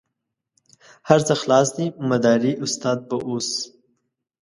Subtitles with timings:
[1.09, 3.49] هر څه خلاص دي مداري استاد به اوس.